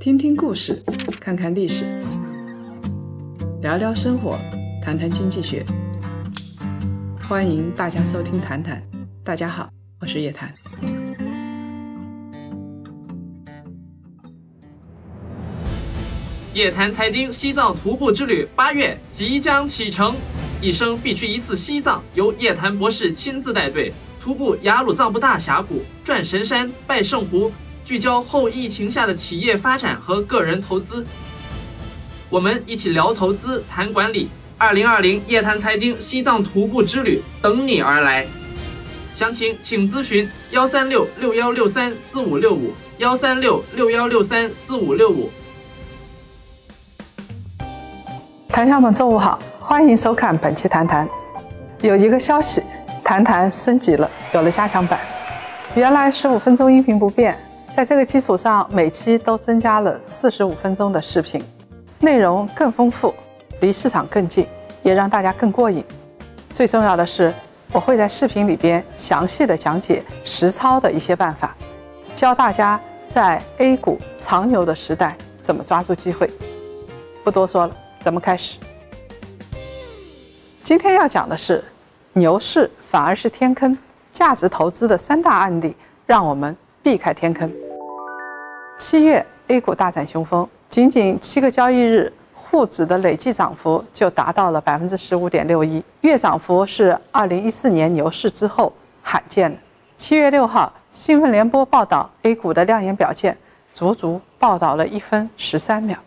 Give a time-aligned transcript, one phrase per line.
[0.00, 0.80] 听听故事，
[1.18, 1.84] 看看历史，
[3.60, 4.38] 聊聊生活，
[4.80, 5.64] 谈谈经济学。
[7.28, 8.80] 欢迎大家收听《谈谈》，
[9.24, 9.68] 大家好，
[10.00, 10.54] 我是叶檀。
[16.54, 20.14] 叶檀财经西藏徒步之旅八月即将启程，
[20.62, 27.50] 一生必去一次西藏，由叶檀博士亲自带队徒步雅鲁藏布大峡谷，转神山，拜圣湖。
[27.88, 31.02] 聚焦后疫情下的企业发展和个人投资，
[32.28, 34.28] 我们一起聊投资、谈管理。
[34.58, 38.26] 二零二零夜谈财经西藏徒步之旅等你而来，
[39.14, 45.30] 详情请咨询幺三六六幺六三四五六五幺三六六幺六三四五六五。
[48.50, 51.08] 谈友们，中午好，欢迎收看本期谈谈。
[51.80, 52.62] 有一个消息，
[53.02, 55.00] 谈谈升级了，有了加强版。
[55.74, 57.34] 原来十五分钟音频不变。
[57.70, 61.40] 在这个基础上，每期都增加了四十五分钟的视频，
[62.00, 63.14] 内容更丰富，
[63.60, 64.48] 离市场更近，
[64.82, 65.84] 也让大家更过瘾。
[66.50, 67.32] 最重要的是，
[67.70, 71.54] 我会在视频里边详细的讲解实操的一些办法，
[72.16, 76.28] 教大家在 A 股长牛的时代怎么抓住机会。
[77.22, 78.58] 不多说了，咱们开始。
[80.64, 81.62] 今天要讲的是，
[82.14, 83.76] 牛市反而是天坑，
[84.10, 86.56] 价值投资的三大案例，让我们。
[86.88, 87.52] 避开天坑。
[88.78, 98.72] 七月 A 股大展雄风，仅仅七个交易日，沪指的累计涨幅就达到了百分之十五点六一，月涨幅是二零一四年牛市之后
[99.02, 99.58] 罕见的。
[99.96, 103.36] 七月六号，新闻联播报道 A 股的亮眼表现，
[103.70, 105.98] 足足报道了一分十三秒。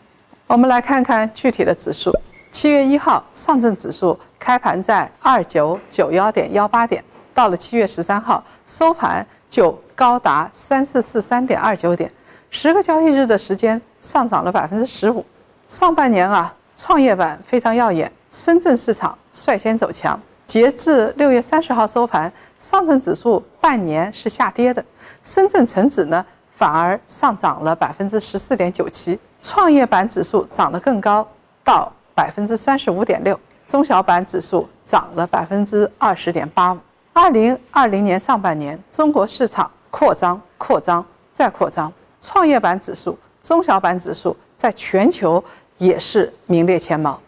[0.48, 2.12] 我们来看看具体的指数。
[2.52, 7.04] 七月一号，上证指数开盘在二九九幺点幺八点，
[7.42, 9.76] 到了七月十三号收盘就。
[9.96, 12.12] 高达三四四三点二九点，
[12.50, 15.24] 十个交易日的时间上涨了百分之十五。
[15.70, 20.20] 上半年啊，创业板非常耀眼，深圳市场率先走强。
[20.48, 24.84] 截至六月三十号收盘，上证指数半年是下跌的，
[25.24, 31.28] 深圳成指呢反而上涨了百分之十四点九七，创业板指数涨得更高，
[31.64, 36.80] 到百分之三十五点六，中小板指数涨了百分之二十点八五。
[37.14, 39.70] 二零二零年上半年，中国市场。
[39.92, 41.92] 扩张、扩张、再扩张，
[42.22, 45.44] 创业板指数、中小板指数在全球
[45.78, 47.20] 也是名列前茅。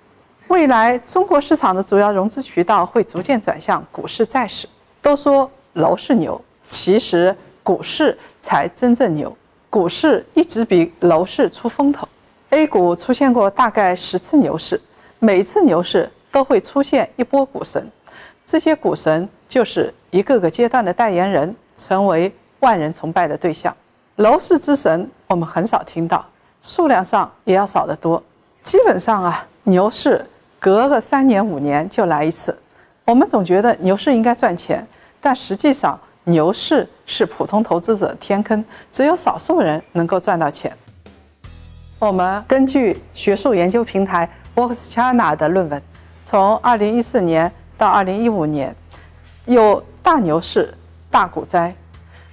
[0.47, 4.65] 未来中国市场的主要融资渠道会逐渐转向股市、债市。
[5.01, 9.35] 都说楼市牛，其实股市才真正牛。
[9.69, 12.07] 股市一直比楼市出风头。
[12.51, 14.79] A 股出现过大概十次牛市，
[15.19, 17.85] 每次牛市都会出现一波股神，
[18.53, 22.31] 这些股神就是一个个阶段的代言人，成为。
[22.59, 23.75] 万人崇拜的对象，
[24.17, 26.23] 楼市之神，我们很少听到，
[26.61, 28.21] 数量上也要少得多。
[28.61, 30.23] 基本上啊，牛市
[30.59, 32.55] 隔个三年五年就来一次。
[33.05, 34.87] 我们总觉得牛市应该赚钱，
[35.19, 40.71] 但实际上牛市是普通投资者天坑，只有少数人能够赚到钱。
[41.97, 45.81] 我们根据学术研究平台 Vox China 的论文，
[46.23, 47.51] 从2014年
[47.83, 48.73] 到2015年，
[49.43, 50.73] 有大牛市、
[51.11, 51.75] 大股灾。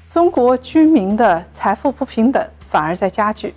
[0.09, 3.53] 中国居民的财富不平等反而在加剧，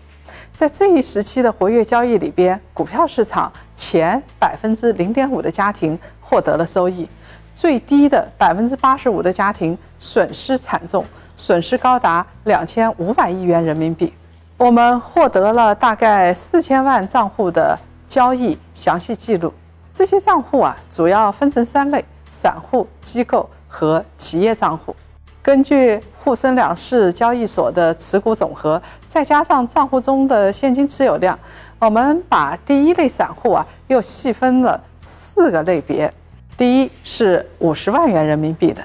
[0.56, 7.08] 在这一时期的活跃交易里边，股票市场前百分之零点五的家庭获得了收益，
[7.54, 11.06] 最低的百分之八十五的家庭损失惨重，
[11.36, 14.12] 损失高达两千五百亿元人民币。
[14.58, 17.78] 我们获得了大概四千万账户的
[18.08, 19.54] 交易详细记录，
[19.94, 24.96] 这些账户啊，主要分成三类：散户、机构和企业账户。
[25.44, 31.38] 根据沪深两市交易所的持股总和，再加上账户中的现金持有量，
[31.78, 36.12] 我们把第一类散户啊又细分了四个类别。
[36.58, 38.82] 第一是五十万元人民币的，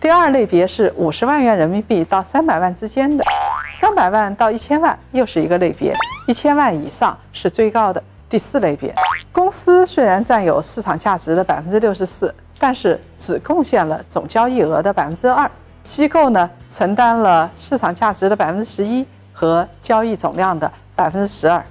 [0.00, 3.24] 第二类别是五十万元人民币到三百万之间的，
[3.70, 5.94] 三百万到一千万又是一个类别，
[6.26, 8.02] 一千万以上是最高的
[8.32, 8.94] 第四类别。
[9.30, 15.50] 公司虽然占有市场价值的百分之六十四，但是只贡献了总交易额的百分之二。
[15.84, 21.62] 机构呢承担了市场价值的百分之十一和交易总量的百分之十二，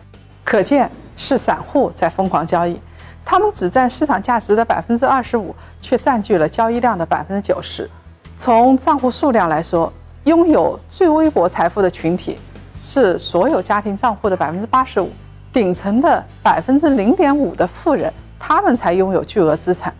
[0.46, 0.88] 可见
[1.18, 2.80] 是散户在疯狂交易，
[3.26, 7.90] 他们只占市场价值的百分之二十五，却占据了交易量的百分之九十。
[8.38, 9.92] 从账户数量来说，
[10.26, 12.38] 拥有最微薄财富的群体
[12.80, 15.10] 是所有家庭账户的百分之八十五，
[15.54, 19.94] 顶层的百分之零点五的富人，他们才拥有巨额资产。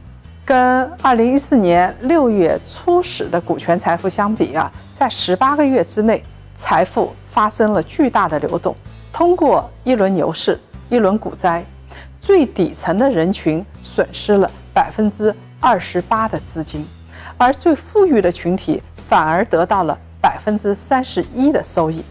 [0.46, 6.24] 跟二零一四年六月初始的股权财富相比啊，在十八个月之内，
[6.56, 8.74] 财富发生了巨大的流动。
[9.12, 10.58] 通过一轮牛市、
[10.90, 11.64] 一轮股灾，
[12.22, 16.88] 最底层的人群损失了百分之二十八的资金，
[17.38, 22.02] 而最富裕的群体反而得到了百分之三十一的收益。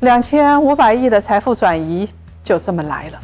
[0.00, 2.08] 两千五百亿的财富转移
[2.50, 3.18] 就这么来了。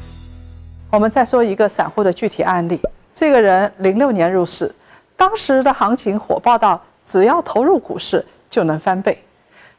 [0.89, 2.81] 我们再说一个散户的具体案例，
[3.13, 4.73] 这个人零六年入市，
[5.17, 9.21] 当时的行情火爆到只要投入股市就能翻倍，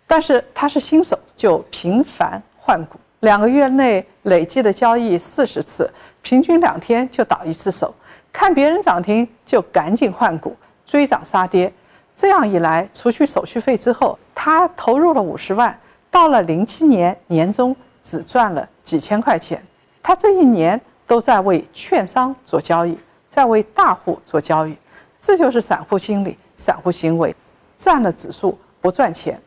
[0.05, 5.89] 但是他是新手，就频繁换股，两个月内累计的交易四十次，
[6.21, 7.95] 平均两天就倒一次手，
[8.33, 10.53] 看别人涨停就赶紧换股，
[10.85, 11.71] 追涨杀跌，
[12.13, 15.73] 这样一来，除去手续费之后，他投入了五十万。
[16.09, 17.75] 到了零七年年中，
[18.07, 19.61] 只赚了几千块钱。
[20.01, 22.97] 他这一年都在为券商做交易，
[23.29, 24.73] 在为大户做交易，
[25.19, 27.35] 这就是散户心理、散户行为，
[27.77, 29.37] 赚了指数不赚钱。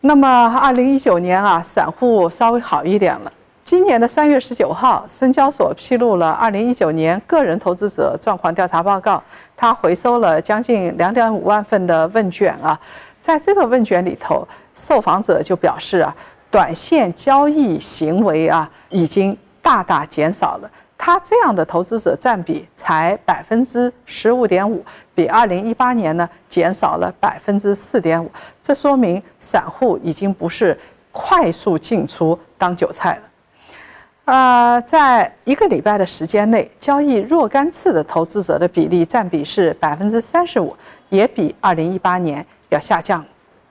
[0.00, 0.26] 那么，
[0.58, 3.30] 二零一九年啊，散户稍微好一点了。
[3.62, 9.22] 今年的三月十九号，深交所披露了二零一九年个人投资者状况调查报告，
[9.54, 12.80] 他回收了将近两点五万份的问卷啊。
[13.20, 16.16] 在这个问卷里头，受访者就表示啊，
[16.50, 20.70] 短线交易行为啊已经大大减少了。
[20.96, 24.84] 他这样的投资者占比才百分之十五点五，
[25.14, 28.30] 比二零一八年呢减少了百分之四点五。
[28.62, 30.76] 这说明散户已经不是
[31.12, 34.34] 快速进出当韭菜了。
[34.34, 40.76] 啊，在一个礼拜的时间内，交易若干次的投资者的比例占比是百分之三十五，
[41.08, 42.44] 也比二零一八年。
[42.70, 43.24] 要下降，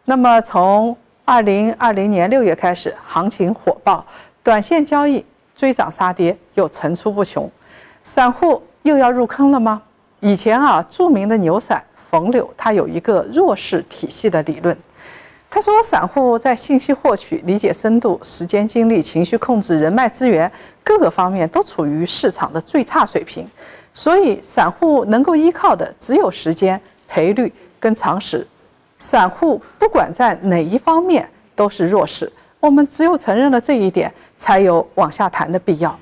[0.05, 0.97] 那么从
[1.29, 4.05] 二零二零年六月开始，行情火爆，
[4.41, 7.51] 短线交易追涨杀跌又层出不穷，
[8.01, 9.81] 散户又要入坑了吗？
[10.21, 14.77] 以前啊，著名的牛散冯柳他有一个弱势体系的理论，
[15.49, 20.49] 他说散户在信息获取、理解深度、时间精力、情绪控制、人脉资源
[20.81, 23.45] 各个方面都处于市场的最差水平，
[23.91, 27.51] 所以散户能够依靠的只有时间、赔率
[27.81, 28.47] 跟常识。
[28.97, 35.97] 散户不管在哪一方面都是弱势，我们只有承认了这一点，才有往下谈的必要。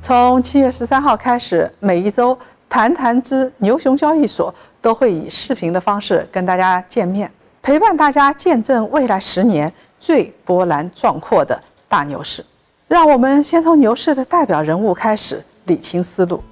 [0.00, 2.36] 从七月十三号开始，每一周
[2.68, 7.30] 谈谈之牛熊交易所都会以视频的方式跟大家见面，
[7.62, 12.44] 陪伴大家见证未来十年最波澜壮阔的大牛市。
[12.88, 16.42] 让我们先从牛市的代表人物开始理清思路。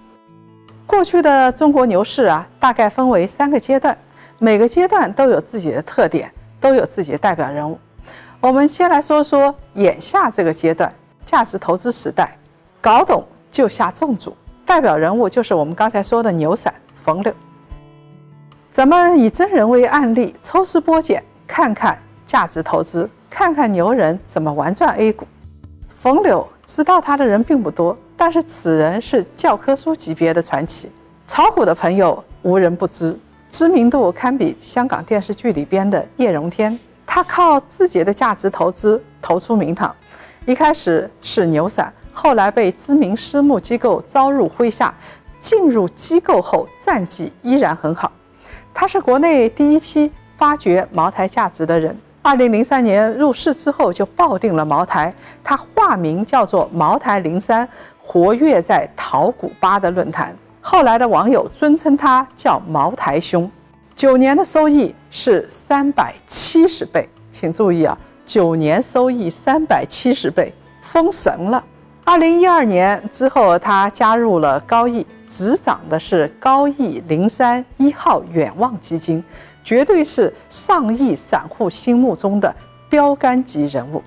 [0.86, 3.96] 过去的中国牛市啊，大概分为三个阶段。
[4.40, 6.30] 每个阶段都有自己的特点，
[6.60, 7.76] 都有自己的代表人物。
[8.40, 10.92] 我们先来说说眼下这个阶段，
[11.24, 12.38] 价值投资时代，
[12.80, 14.36] 搞懂就下重注。
[14.64, 17.34] 代表人物就是我们刚才说的牛散冯柳。
[18.70, 25.26] 咱们以真人为案例，抽丝剥茧，看看价值投资，看看牛人怎么玩转 A 股。
[25.88, 30.92] 冯柳知道他的人并不多，但是此人是教科书级别的传奇，
[31.26, 33.18] 炒股的朋友无人不知。
[33.48, 39.94] 知名度堪比香港电视剧里边的叶荣添，他靠自己的价值投资投出名堂，
[40.44, 44.94] 一开始是牛散，后来被知名私募机构招入麾下，
[45.40, 48.12] 进入机构后战绩依然很好。
[48.74, 55.12] 他是国内第一批发掘茅台价值的人，二零零三年入市之后就抱定了茅台，
[55.42, 57.66] 他化名叫做茅台零三，
[57.98, 60.36] 活跃在淘股吧的论坛。
[60.60, 63.50] 后来的网友尊称他叫茅台兄，
[63.94, 67.96] 九年的收益是三百七十倍，请注意啊，
[68.26, 71.64] 九年收益三百七十倍，封神了。
[72.04, 79.22] 二零一二年之后，他加入了高毅，执掌的是高毅零三一号远望基金，
[79.62, 82.54] 绝对是上亿散户心目中的
[82.90, 84.02] 标杆级人物。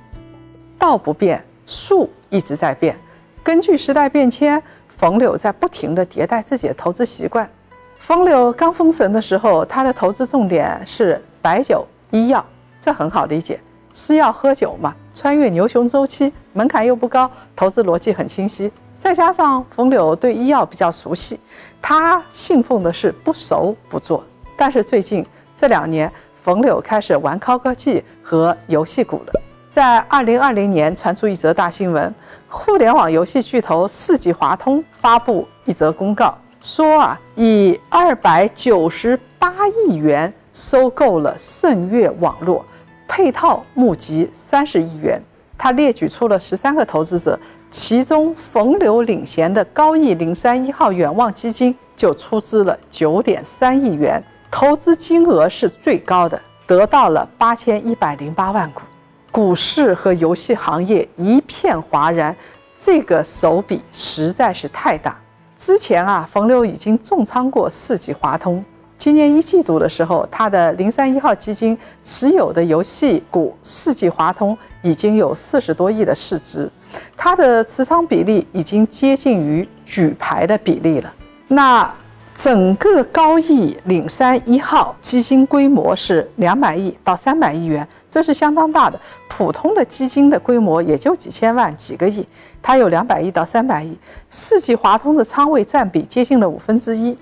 [0.77, 2.98] 道不变，术一直在变，
[3.43, 4.62] 根据时代变迁。
[5.01, 7.50] 冯柳在不停地迭代自己的投资习惯。
[7.98, 12.46] 冯柳刚封神的时候，他的投资重点是白酒、医药，
[12.79, 13.60] 这很好理解，
[13.91, 14.93] 吃药喝酒嘛。
[15.15, 18.72] 穿越牛熊周期，门槛又不高，投资逻辑很清晰。
[19.00, 21.39] 再加上冯柳对医药比较熟悉，
[21.81, 24.24] 他信奉的是不熟不做。
[24.55, 29.41] 但是最近这两年，冯柳开始玩高科技和游戏股了。
[29.72, 32.13] 在二零二零年传出一则大新闻，
[32.50, 42.66] 互联网游戏巨头世纪华通发布一则公告，说啊，以二百九十八亿元收购了盛悦网络，
[43.08, 45.24] 配套募集三十亿元。
[45.58, 56.38] 他列举出了十三个投资者，其中冯柳领衔的高毅零三一号远望基金就出资了九点三亿元，投资金额是最高的，
[56.68, 58.82] 得到了八千一百零八万股。
[59.31, 62.35] 股市和游戏行业一片哗然，
[62.77, 65.17] 这个手笔实在是太大。
[65.57, 68.63] 之前啊，冯柳已经重仓过世纪华通。
[68.97, 76.69] 今年一季度的时候，他的零三一号基金持有的游戏股世纪华通已经有四十多亿的市值，
[77.15, 81.11] 它的持仓比例已经接近于举牌的比例了。
[81.47, 81.91] 那
[82.33, 89.00] 整个高毅领三一号基金规模是两百亿到三百亿元，这是相当大的。
[89.27, 92.27] 普通的基金的规模也就几千万、几个亿，
[92.61, 93.95] 它有两百亿到三百亿。
[94.29, 97.15] 世纪华通的仓位占比接近了五分之一。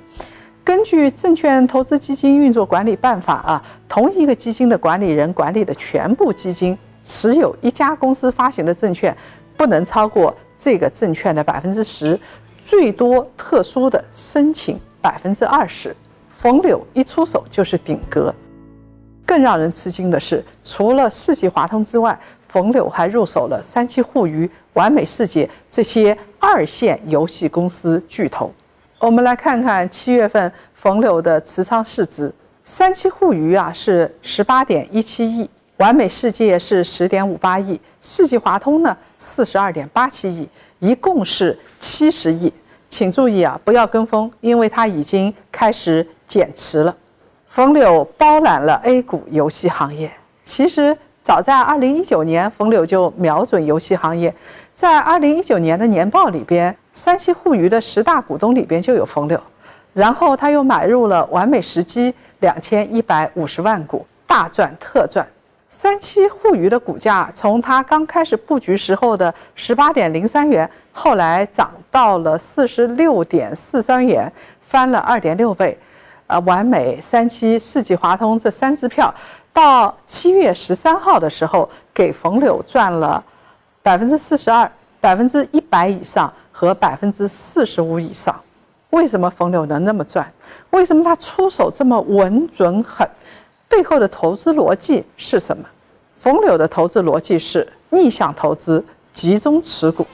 [0.64, 9.16] 根据《证券投资基金运作管理办法》啊，同一个基金的管理人管理的全部基金持有一家公司发行的证券，
[9.58, 12.18] 不能超过这个证券的百分之十，
[12.60, 15.96] 最多特殊的申请百分之二十。
[16.30, 18.34] 冯柳一出手就是顶格。
[19.26, 28.52] 更让人吃惊的是，除了世纪华通之外，冯柳还入手了三七互娱、完美世界这些二线游戏公司巨头。
[29.00, 42.52] 我们来看看七月份冯柳的持仓市值，三七互娱啊是十八点一七亿，完美世界是十点五八亿，世纪华通呢四十二点八七亿，一共是七十亿。
[42.90, 46.96] 请注意啊，不要跟风，因为它已经开始减持了。
[47.48, 50.12] 冯柳包揽了 A 股游戏行业，
[50.44, 54.34] 其实早在二零一九年，冯柳就瞄准游戏行业，
[54.74, 56.76] 在二零一九年的年报里边。
[56.92, 59.42] 三七互娱的十大股东里边就有冯柳，
[59.94, 65.26] 然后他又买入了完美时机两千一百五十万股，大赚特赚。
[65.70, 75.78] 三七互娱的股价从它刚开始布局时候的十八点零三元，后来涨到了四十六点四三元，翻了二点六倍。
[76.26, 79.14] 呃，完美、三七、世纪华通这三支票，
[79.54, 83.24] 到七月十三号的时候，给冯柳赚了
[83.82, 84.70] 百分之四十二。
[85.02, 88.38] 百分之一百以上和百分之四十五以上，
[88.90, 90.30] 为什么冯柳能那么赚？
[90.72, 93.10] 为什么他出手这么稳准狠？
[93.70, 95.64] 背后的投资逻辑是什么？
[96.14, 98.84] 冯柳的投资逻辑是逆向投资，
[99.14, 100.06] 集中持股。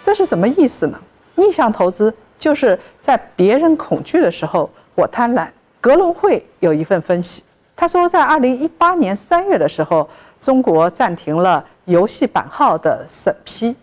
[0.00, 0.98] 这是什么意思呢？
[1.34, 5.48] 逆向投资就是在别人恐惧的时候，我贪婪。
[5.80, 7.42] 格隆会有一份分析，
[7.74, 13.74] 他说在二零一八年三月的时候，中国暂停了游戏版号的审批。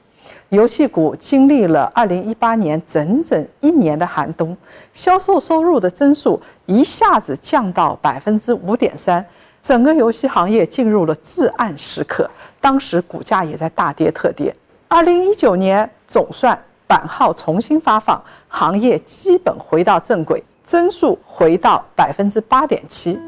[0.50, 4.58] 游戏股经历了2018年整整一年的寒冬，
[4.92, 9.24] 销售收入的增速一下子降到百分之五点三，
[9.62, 12.28] 整个游戏行业进入了至暗时刻。
[12.60, 14.56] 当时股价也在大跌特跌。
[14.90, 23.20] 2019年总算版号重新发放，行业基本回到正轨，增速回到百分之八点七。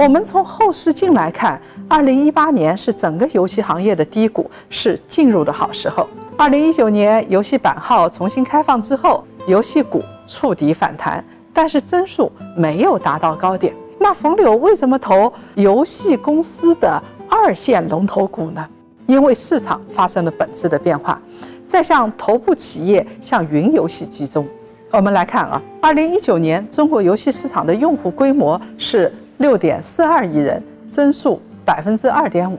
[0.00, 6.08] 我们从后视镜来看，二零一八年是整个游戏行业的低谷，是进入的好时候。
[6.38, 13.74] 二零一九年游戏版号重新开放之后，游戏股触底反弹，但是增速没有达到高点。
[13.98, 18.66] 那冯柳为什么投游戏公司的二线龙头股呢？
[19.06, 21.20] 因为市场发生了本质的变化，
[21.66, 24.48] 在向头部企业、向云游戏集中。
[24.92, 29.12] 我们来看啊，二零一九年中国游戏市场的用户规模是。
[29.40, 32.58] 六点四二亿人，增速百分之二点五，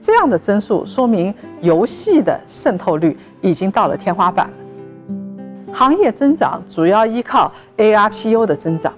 [0.00, 4.48] 这样的增速说明游戏的渗透率已经到了天花板。
[5.74, 8.94] 行业增长主要依靠 ARPU 的增长，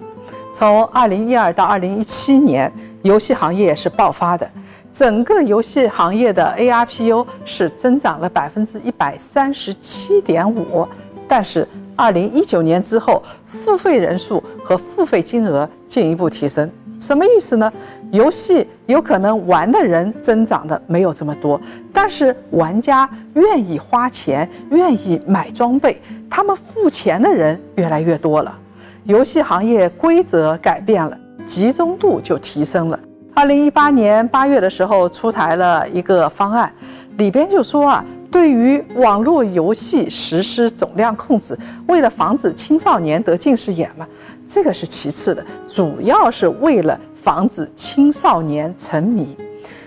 [0.53, 2.73] 从二零一二到二零一七年，
[3.03, 4.49] 游戏行业是爆发的，
[4.93, 10.87] 整个游戏行业的 ARPU 是增长了百分之一百三十七点五，
[11.27, 16.71] 但是二零一九年之后，付费人数和付费金额进一步提升。
[17.05, 17.71] 什么意思呢？
[18.13, 21.61] 游戏有可能玩的人增长的没有这么多，
[21.93, 28.59] 但是玩家愿意花钱、愿意买装备，他们付钱的人越来越多了。
[29.05, 32.99] 游戏行业规则改变了，集中度就提升了。
[33.35, 36.73] 二零一八年八月的时候出台了一个方案，
[37.19, 38.03] 里边就说啊。
[38.33, 41.57] 对于网络游戏实施总量控制，
[41.87, 44.05] 为了防止青少年得近视眼嘛，
[44.47, 49.37] 这个是其次的，主要是为了防止青少年沉迷。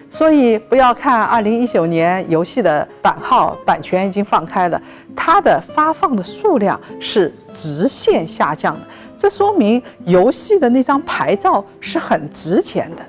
[0.09, 4.81] 所以不要看二零一九年游戏的版号版权已经放开了，
[5.15, 8.87] 它的发放的数量是直线下降的，
[9.17, 13.05] 这说明游戏的那张牌照是很值钱的。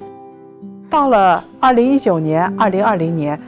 [0.91, 3.41] 到了二零一九年、二零二零年。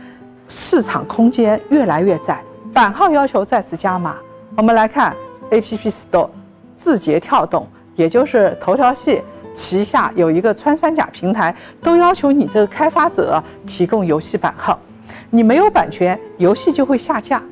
[0.53, 2.43] 市场空间越来越窄，
[2.75, 4.17] 版号要求再次加码。
[4.57, 5.15] 我们来看
[5.51, 6.29] A P P Store，
[6.75, 7.69] 字节跳动，
[8.01, 9.21] 也就是头条系，
[9.53, 14.79] 旗下有一个穿山甲平台，都要求你这个开发者提供游戏版号，
[15.29, 17.43] 你没有版权，游戏就会下架。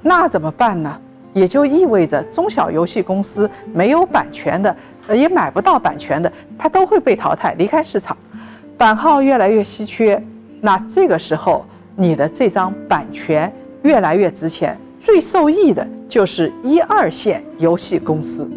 [0.00, 0.98] 那怎么办呢？
[1.34, 4.74] 也就意味着中小游戏公司没有版权的，
[5.08, 8.16] 呃，也买不到版权的，它都会被淘汰，离开市场。
[8.78, 10.18] 版号越来越稀缺，
[10.62, 13.52] 那这个时候你的这张版权
[13.82, 18.50] 越来越值钱，最受益的就是一二线游戏公司。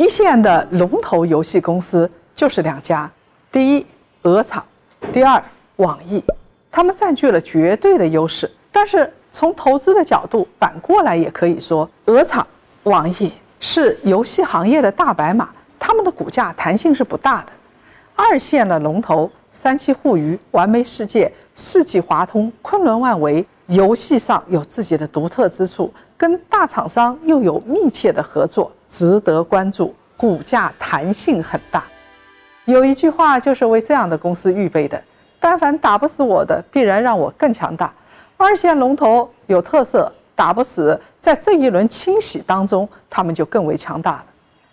[0.00, 3.10] 一线的龙头游戏公司就是两家，
[3.52, 3.86] 第一
[4.22, 4.64] 鹅厂，
[5.12, 5.44] 第二
[5.76, 6.24] 网易，
[6.72, 9.12] 他们占据了绝对的优势，但是。
[9.32, 12.44] 从投资的角度，反过来也可以说，鹅厂、
[12.82, 13.30] 网易
[13.60, 17.52] 是游戏行业的大白马，他们的股价弹性是不大的。
[18.16, 31.84] 二线的龙头三七互娱、完美世界、世纪华通、昆仑万维，游戏上有自己的独特之处，跟大厂商又有密切的合作，值得关注，股价弹性很大。
[32.64, 35.00] 有一句话就是为这样的公司预备的：
[35.38, 37.94] 但凡打不死我的，必然让我更强大。
[38.36, 44.24] 二线龙头有特色，打不死，在这一轮清洗当中，他们就更为强大了。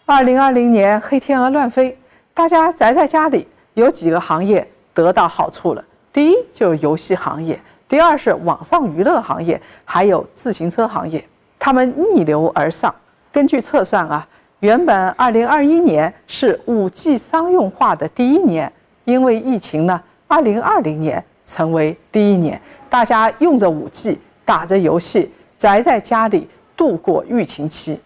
[0.07, 1.95] 二零二零年黑天鹅乱飞，
[2.33, 5.83] 大家宅在家里，有几个行业得到好处了。
[6.11, 11.23] 第一就是游戏行业，第二是网上娱乐行业，还有自行车行业，
[11.57, 12.93] 他们逆流而上。
[13.31, 14.27] 根据测算啊，
[14.59, 18.71] 原本二零二一年是五 G 商用化的第一年，
[19.05, 21.23] 因为疫情呢，二零二零年。
[21.47, 27.97] 成为第一年，大家用着五 G，打着游戏，宅在家里度过疫情期。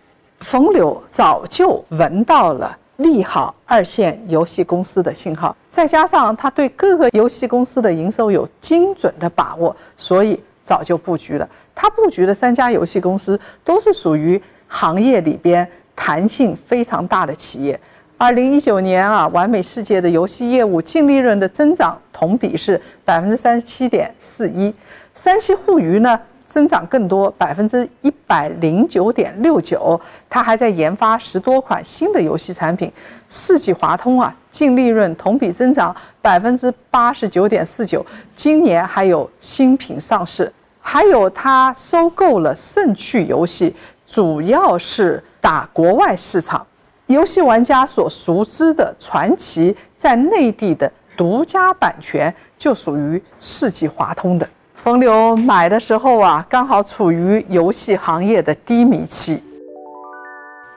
[0.42, 11.50] 冯柳早就闻到了利好二线游戏公司的信号，再加上他对各个游戏公司的营收有精准的把握，所以早就布局了。
[11.74, 17.80] 他布局的三家游戏公司都是属于行业里边弹性非常大的企业。
[18.18, 24.72] 二零一九年啊，完美世界的游戏业务净利润的增长同比是百分之三十七点四一，
[25.12, 26.20] 三七互娱呢
[26.52, 32.92] 增长更多，百分之一百零九点六九，它还在研发十多款新的游戏产品。
[33.30, 43.74] 世纪华通啊，净利润同比增长百分之八十九点四九，今年还有新品上市，还有它收购了盛趣游戏，
[44.06, 46.68] 主要是打国外市场。
[47.06, 54.46] 游戏玩家所熟知的传奇在内地的独家版权就属于世纪华通的。
[54.84, 59.40] 冯柳买的时候啊，刚好处于游戏行业的低迷期。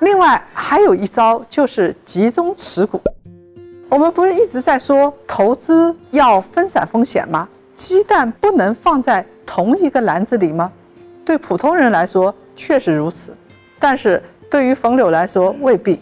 [0.00, 3.00] 另外还有一招就是集中持股。
[3.88, 7.48] 我们不是一直在说投资要分散风险吗？
[7.74, 10.70] 鸡蛋不能放在同一个篮子里吗？
[11.24, 13.34] 对普通人来说确实如此，
[13.78, 15.98] 但是对于冯柳来说未必。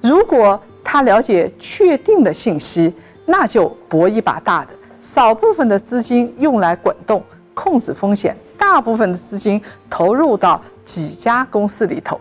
[0.00, 2.92] 如果他了解确定的信息，
[3.24, 4.74] 那就搏一把大的。
[5.00, 7.22] 少部分的资金用来滚动
[7.54, 12.20] 控制风险，大部分的资金投入到几家公司里头。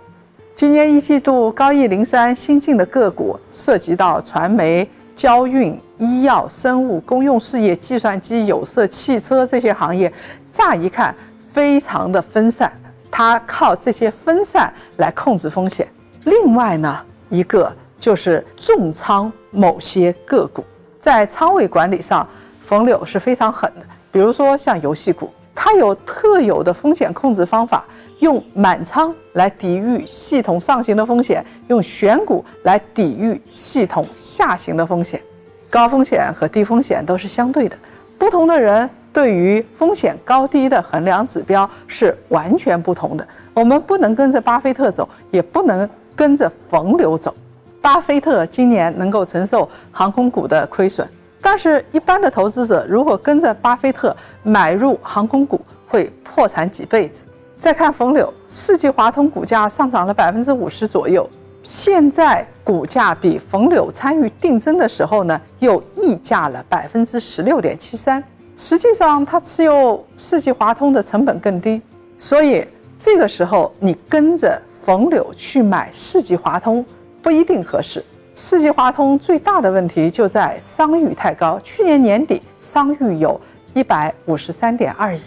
[0.55, 10.11] 今年一季度，高毅零三新进的个股涉及到传媒、交运、医药、生物、公用事业、计算机、有色、汽车这些行业，
[10.51, 12.71] 乍一看非常的分散，
[13.11, 15.87] 它靠这些分散来控制风险。
[16.23, 16.99] 另外呢？
[17.29, 20.63] 一个就是重仓某些个股，
[20.97, 22.25] 在仓位管理上，
[22.67, 23.85] 冯柳是非常狠的。
[24.11, 27.85] 比如说像游戏股，它有特有的风险控制方法，
[28.19, 35.21] 用满仓来抵御系统上行的风险，用选股来抵御系统下行的风险。
[35.69, 37.77] 高风险和低风险都是相对的，
[38.17, 43.25] 不同的人对于风险高低的衡量指标是完全不同的。
[43.53, 45.89] 我们不能跟着巴菲特走，也不能。
[46.17, 47.31] 跟着冯柳走，
[47.79, 51.07] 巴菲特今年能够承受航空股的亏损，
[51.41, 57.25] 但是一般的投资者如果跟着巴菲特买入航空股，会破产几辈子。
[57.59, 61.27] 再看冯柳，世纪华通股价上涨了百分之五十左右，
[61.63, 68.23] 现在股价比冯柳参与定增的时候呢，又溢价了百分之十六点七三。
[68.55, 71.81] 实际上，他持有世纪华通的成本更低，
[72.17, 72.67] 所以
[72.99, 74.61] 这个时候你跟着。
[74.87, 76.85] 冯柳去买世纪华通
[77.21, 78.01] 不一定合适。
[78.39, 83.41] 世纪华通最大的问题就在商誉太高，去年年底商誉有
[83.73, 85.21] 一百五十三点二亿，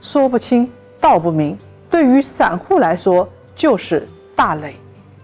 [0.00, 0.68] 说不清
[1.00, 1.56] 道不明，
[1.88, 4.74] 对于散户来说就是大雷。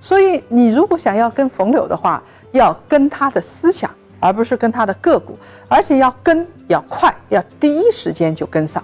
[0.00, 8.80] 所以你如果想要跟冯柳的话，要跟他的思想，而不是跟他的个股，而且要跟要快，要第一时间就跟上。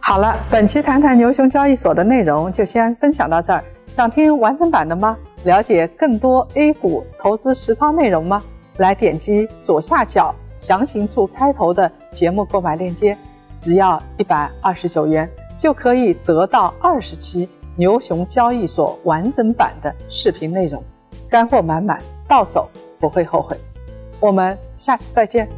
[0.00, 3.62] 好了，本期谈谈牛熊交易所的内容就先分享到这儿。
[3.86, 5.14] 想听完整版的吗？
[5.46, 8.42] 了解更多 A 股投资实操内容吗？
[8.78, 13.16] 来点击左下角详情处开头的节目购买链接，
[13.56, 20.82] 只要一百二十九元，就可以得到二十期牛熊交易所完整版的视频内容，
[21.30, 23.56] 干货满满，到手不会后悔。
[24.18, 25.48] 我们下次再见。